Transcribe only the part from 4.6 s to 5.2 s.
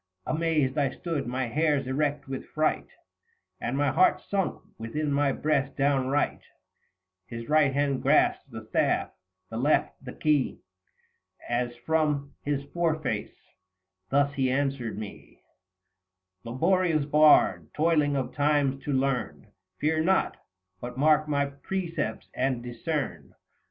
within